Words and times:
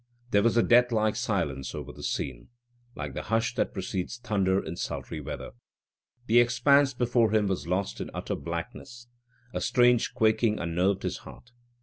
There 0.31 0.41
was 0.41 0.57
a 0.57 0.63
deathlike 0.63 1.15
silence 1.15 1.75
over 1.75 1.91
the 1.91 2.01
scene, 2.01 2.47
like 2.95 3.13
the 3.13 3.21
hush 3.21 3.53
that 3.53 3.71
precedes 3.71 4.17
thunder 4.17 4.59
in 4.59 4.75
sultry 4.75 5.21
weather. 5.21 5.51
The 6.25 6.39
expanse 6.39 6.95
before 6.95 7.29
him 7.29 7.45
was 7.47 7.67
lost 7.67 8.01
in 8.01 8.09
utter 8.11 8.33
blackness. 8.33 9.05
A 9.53 9.61
strange 9.61 10.15
quaking 10.15 10.57
unnerved 10.59 11.03
his 11.03 11.17
heart. 11.17 11.51